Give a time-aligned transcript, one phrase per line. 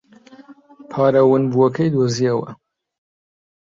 [0.91, 2.49] پارە ونبووەکەی دۆزییەوە.